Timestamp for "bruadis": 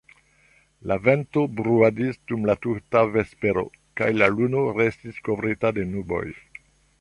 1.59-2.17